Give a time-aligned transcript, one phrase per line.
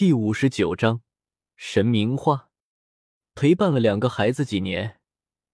[0.00, 1.02] 第五十九章
[1.56, 2.50] 神明花。
[3.34, 5.00] 陪伴了两个孩子几年，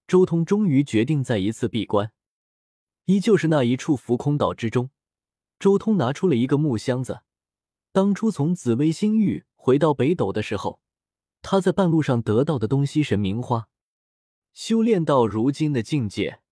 [0.07, 2.13] 周通终于决定再一次闭关。
[3.07, 4.91] 依旧是那一处浮空岛之中，
[5.59, 7.23] 周通拿出了一个木箱子。
[7.91, 10.79] 当初从紫薇星域回到北斗的时候，
[11.41, 13.71] 他在半路上得到的东西——神明花。
[14.53, 16.43] 修炼到如今的境界，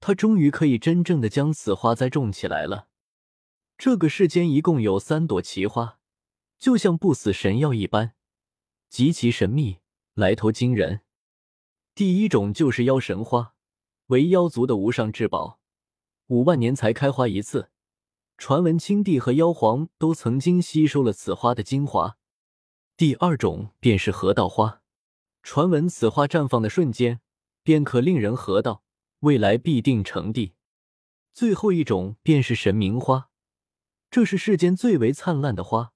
[0.00, 2.88] 他终于可以真正的将此花栽种起来了。
[3.76, 5.97] 这个世间一共有三朵奇花。
[6.58, 8.14] 就像不死神药一般，
[8.88, 9.78] 极其神秘，
[10.14, 11.02] 来头惊人。
[11.94, 13.54] 第一种就是妖神花，
[14.06, 15.60] 为妖族的无上至宝，
[16.26, 17.70] 五万年才开花一次。
[18.36, 22.18] 传闻青帝和妖皇都曾经吸收了此花的精华。
[22.96, 24.82] 第二种便是河道花，
[25.42, 27.20] 传闻此花绽放的瞬间，
[27.62, 28.84] 便可令人河道，
[29.20, 30.54] 未来必定成帝。
[31.32, 33.30] 最后一种便是神明花，
[34.10, 35.92] 这是世间最为灿烂的花。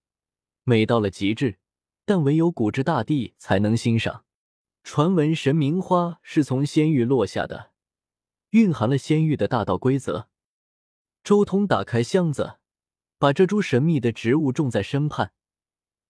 [0.64, 1.58] 美到了极致，
[2.04, 4.24] 但唯有古之大帝才能欣赏。
[4.84, 7.72] 传闻神明花是从仙域落下的，
[8.50, 10.28] 蕴含了仙域的大道规则。
[11.24, 12.58] 周通打开箱子，
[13.18, 15.32] 把这株神秘的植物种在身畔，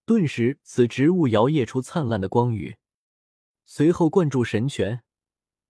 [0.07, 2.77] 顿时此植物摇曳出灿烂的光雨。
[3.67, 5.03] 随后灌注神泉，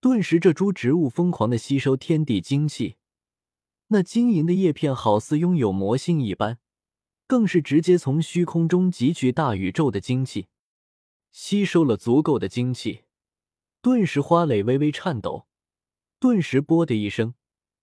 [0.01, 2.97] 顿时这株植物疯狂的吸收天地精气，
[3.89, 6.59] 那晶莹的叶片好似拥有魔性一般。
[7.33, 10.49] 更是直接从虚空中汲取大宇宙的精气，
[11.31, 13.05] 吸收了足够的精气，
[13.81, 15.47] 顿时花蕾微微颤抖，
[16.21, 17.33] 顿时“啵”的一声，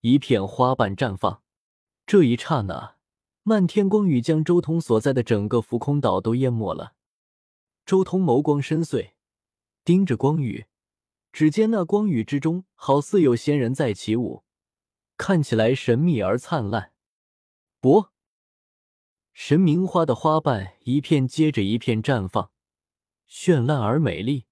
[0.02, 1.42] 一片花瓣绽放。
[2.06, 2.98] 这一刹那，
[3.42, 6.94] 漫天光雨将周通所在的整个浮空岛都淹没了。
[7.88, 9.14] 周通眸光深邃，
[9.84, 10.68] 盯着光雨，
[11.32, 14.44] 只见那光雨之中好似有仙人在起舞，
[15.18, 16.94] 看起来神秘而灿烂。
[17.82, 18.12] 啵。
[19.42, 22.52] 神明花的花瓣一片接着一片绽放，
[23.30, 24.44] 绚烂而美丽，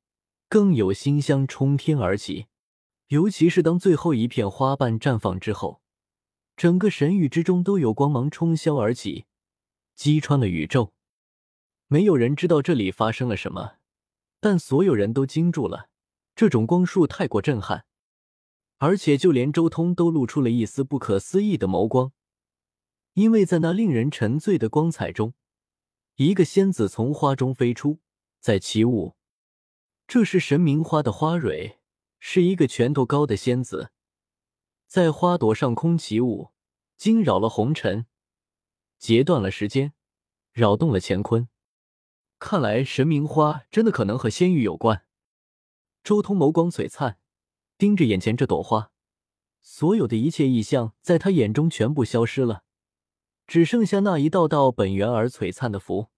[0.48, 2.48] 更有馨香冲天而起。
[3.10, 5.82] 尤其是当最后一片花瓣绽放之后，
[6.56, 9.26] 整个神域之中都有光芒冲霄而起，
[9.94, 10.94] 击穿了宇宙。
[11.88, 13.74] 没有人知道这里发生了什么，
[14.40, 15.90] 但所有人都惊住了。
[16.34, 17.86] 这种光束太过震撼，
[18.78, 22.14] 而且就连周通都露出了一丝不可思议的眸光。
[23.18, 25.34] 因为在那令人沉醉的光彩中，
[26.18, 27.98] 一个仙子从花中飞出，
[28.40, 29.16] 在起舞。
[30.08, 31.80] 这是神明花的花蕊，
[32.20, 33.90] 是一个拳头高的仙子，
[34.86, 36.52] 在花朵上空起舞，
[36.96, 38.06] 惊扰了红尘，
[39.00, 39.94] 截断了时间，
[40.54, 41.50] 扰动了乾坤。
[42.38, 45.08] 看来神明花真的可能和仙域有关。
[46.04, 47.18] 周通眸光璀璨，
[47.80, 48.92] 盯着眼前这朵花，
[49.60, 52.66] 所有的一切异象在他眼中全部消失了。
[53.48, 56.10] 只剩下那一道道本源而璀璨的符，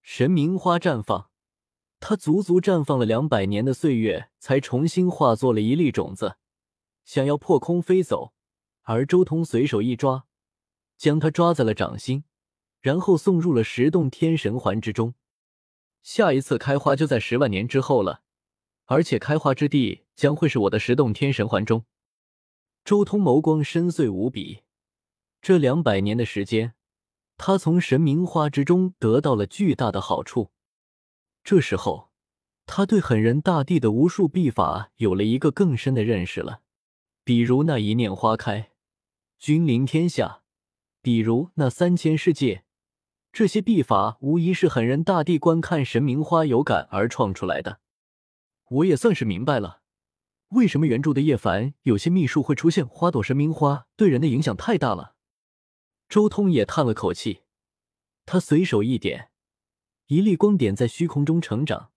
[0.00, 1.30] 神明花绽放，
[2.00, 6.36] 它足足绽放了两百年的岁月，才重新化作了一粒种子，
[7.04, 8.32] 想要破空飞走。
[8.84, 10.24] 而周通随手一抓，
[10.96, 12.24] 将它抓在了掌心，
[12.80, 15.12] 然后送入了十洞天神环之中。
[16.02, 18.22] 下一次开花就在十万年之后了，
[18.86, 21.84] 而且开花之地将会是我的十洞天神环中。
[22.82, 24.62] 周通眸光深邃无比。
[25.40, 26.74] 这两百年的时间，
[27.36, 30.50] 他从神明花之中得到了巨大的好处。
[31.44, 32.10] 这时候，
[32.66, 36.60] 他对狠人大帝的无数秘法有了一个更深的认识了，
[37.24, 38.72] 比如那一念花开，
[39.38, 40.42] 君临天下；
[41.00, 42.64] 比如那三千世界，
[43.32, 47.80] 这些秘法无疑是狠人大帝观看神明花有感而创出来的。
[48.68, 49.80] 我也算是明白了。
[50.48, 55.14] 为什么原著的叶凡有些秘术会出现花朵神明花，对人的影响太大了。
[56.08, 57.42] 周通也叹了口气，
[58.24, 59.30] 他随手一点，
[60.06, 61.92] 一粒光点在虚空中成长，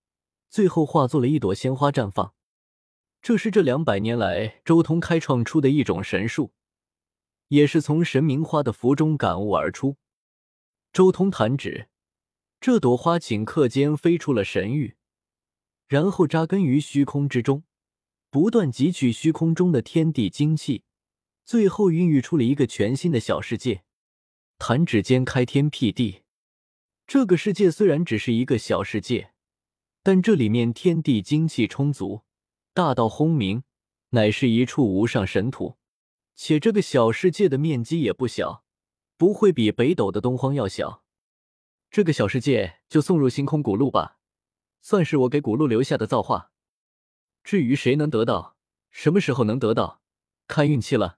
[0.49, 2.33] 最后化作了一朵鲜花绽放。
[3.21, 6.51] 这是这两百年来周通开创出的一种神术，
[7.47, 9.95] 也是从神明花的符中感悟而出。
[10.91, 11.87] 周通弹指，
[12.59, 14.97] 这朵花顷刻间飞出了神域，
[15.87, 17.63] 然后扎根于虚空之中，
[18.29, 20.83] 不断汲取虚空中的天地精气，
[21.45, 23.85] 最后孕育出了一个全新的小世界。
[24.63, 26.21] 弹指间开天辟地，
[27.07, 29.33] 这个世界虽然只是一个小世界，
[30.03, 32.21] 但这里面天地精气充足，
[32.71, 33.63] 大道轰鸣，
[34.09, 35.79] 乃是一处无上神土。
[36.35, 38.63] 且这个小世界的面积也不小，
[39.17, 41.03] 不会比北斗的东荒要小。
[41.89, 44.19] 这个小世界就送入星空古路吧，
[44.79, 46.51] 算是我给古路留下的造化。
[47.43, 48.55] 至于谁能得到，
[48.91, 50.03] 什么时候能得到，
[50.47, 51.17] 看运气了。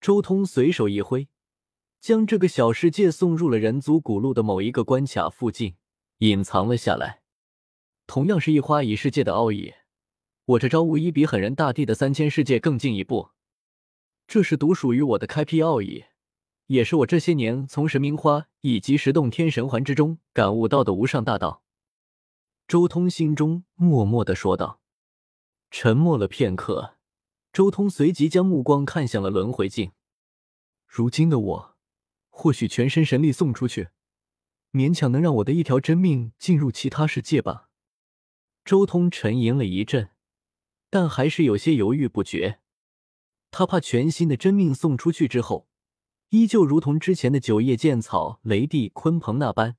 [0.00, 1.28] 周通随手一挥。
[2.00, 5.76] 将这个小世界送入了人族古路的某一个关卡附近，
[6.18, 7.20] 隐藏了下来。
[8.06, 9.74] 同样是一花一世界的奥义，
[10.46, 13.30] 我这招无疑比狠人大帝的三千世界更进一步。
[14.26, 16.06] 这是独属于我的开辟奥义，
[16.68, 21.62] 也是我这些年从神明花以及十洞天神环之中感悟到的无上大道。
[22.66, 24.80] 周通心中默默的说道。
[25.70, 26.96] 沉默了片刻，
[27.52, 29.92] 周通随即将目光看向了轮回镜。
[30.86, 31.76] 如今的我，
[32.30, 33.88] 或许全身神力送出去，
[34.72, 37.68] 勉强能让我的一条真命进入其他世界吧。
[38.64, 40.10] 周通沉吟了一阵，
[40.88, 42.60] 但还是有些犹豫不决。
[43.50, 45.68] 他怕全新的真命送出去之后，
[46.28, 49.76] 依旧如同之前的九叶剑草、雷帝、鲲鹏那般，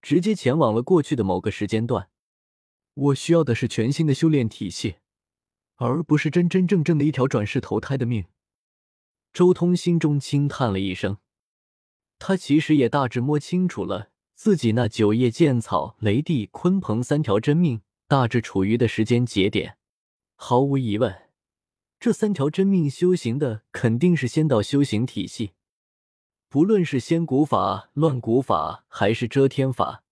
[0.00, 2.10] 直接前往了过去的某个时间段。
[2.94, 4.96] 我需要的是全新的修炼体系，
[5.76, 8.26] 而不是真真正正的一条转世投胎的命。
[9.32, 11.16] 周通心中轻叹了一声，
[12.24, 17.82] 他其实也大致摸清楚了自己那九叶剑草、雷帝、鲲鹏三条真命。
[18.06, 19.76] 大致处于的时间节点，
[20.36, 21.30] 毫无疑问，
[21.98, 25.52] 这三条真命修行的肯定是仙道修行体系。
[26.48, 30.04] 不论是仙古法、乱古法，还是遮天法，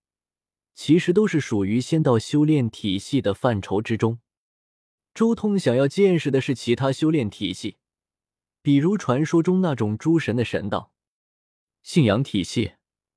[0.75, 4.19] 其实都是属于仙道修炼体系的范畴之中。
[5.15, 7.77] 周通想要见识的是其他修炼体系，
[8.63, 10.91] 比如传说中那种诸神的神道、
[11.83, 12.73] 信仰体系，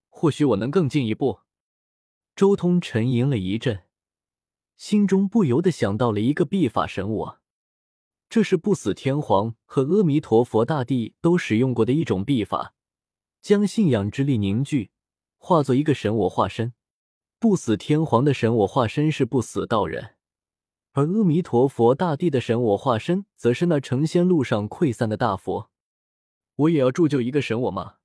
[0.10, 1.40] 或许我能更进一步。
[2.36, 3.84] 周通沉吟了一阵。
[4.76, 7.40] 心中不由得想到了一个秘法神我，
[8.28, 12.74] 这是不死天皇和阿弥陀佛大帝都使用过的一种秘法，
[13.42, 14.90] 将信仰之力凝聚，
[15.38, 16.74] 化作一个神我化身。
[17.38, 20.16] 不死天皇的神我化身是不死道人，
[20.94, 25.70] 而阿弥陀佛大帝的神我化身则是那成仙路上溃散的大佛。
[26.56, 27.98] 我也要铸就一个神我吗？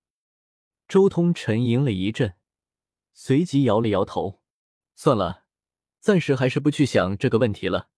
[0.89, 2.37] 周通沉吟了一阵，
[3.13, 4.41] 随即摇了摇头，
[4.95, 5.45] 算了。
[6.01, 7.91] 暂时还是不去想这个问题了，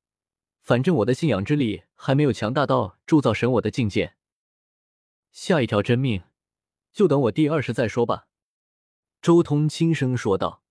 [0.60, 4.16] 反正我的信仰之力还没有强大到铸造神我的境界。
[5.30, 6.24] 下一条真命，
[6.92, 8.26] 就等我第二世再说吧。”
[9.22, 10.64] 周通轻声说道，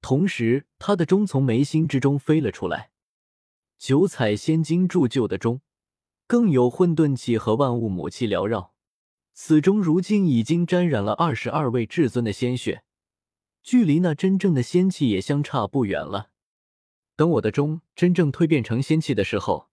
[0.00, 2.92] 同时他的钟从眉心之中飞了出来，
[3.76, 5.60] 九彩仙金铸就的钟，
[6.26, 8.72] 更有混沌气和万物母气缭绕。
[9.32, 12.82] 此钟如今已经沾染了二十二位至尊的鲜血，
[13.62, 16.30] 距离那真正的仙气也相差不远了。
[17.16, 19.68] 等我的钟真正蜕变成仙气的时候，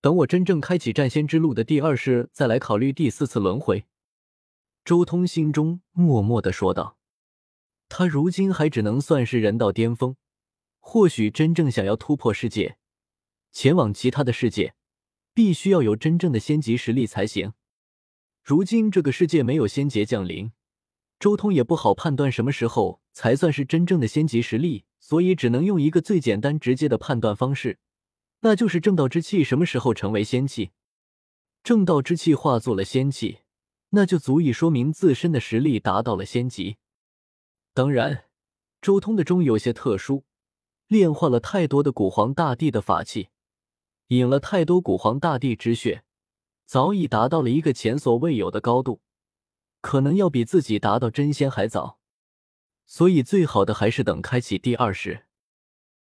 [0.00, 3.86] 等我真正开启战仙之路的第二世，再来考虑第四次轮回。
[4.84, 6.98] 周通心中默默的说道
[7.88, 10.16] ：“他如今还只能算是人道巅峰，
[10.80, 12.76] 或许真正想要突破世界，
[13.52, 14.74] 前往其他的世界，
[15.32, 17.52] 必须要有真正的仙级实力才行。
[18.42, 20.52] 如今这个世界没有仙劫降临，
[21.18, 27.80] 周通也不好判断什么时候才算是真正的仙级实力。”所以只能用一个最简单直接的判断方式，
[28.42, 30.70] 那就是正道之气什么时候成为仙气。
[31.64, 33.40] 正道之气化作了仙气，
[33.90, 36.76] 那就足以说明自身的实力达到了仙级。
[37.74, 38.26] 当然，
[38.80, 40.24] 周通的钟有些特殊，
[40.86, 43.30] 炼化了太多的古皇大帝的法器，
[44.06, 46.04] 饮了太多古皇大帝之血，
[46.64, 49.00] 早已达到了一个前所未有的高度，
[49.80, 51.98] 可能要比自己达到真仙还早。
[52.86, 55.26] 所以，最好的还是等开启第二世。